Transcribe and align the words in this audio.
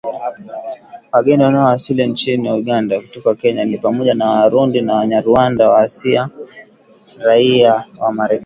Wageni 1.11 1.43
wanaowasili 1.43 2.07
nchini 2.07 2.51
Uganda 2.51 3.01
kutoka 3.01 3.35
Kenya 3.35 3.65
ni 3.65 3.77
pamoja 3.77 4.13
na 4.13 4.29
Warundi 4.29 4.81
Wanyarwanda, 4.85 5.69
waasia 5.69 6.29
raia 7.17 7.85
wa 7.99 8.11
Marekani 8.13 8.39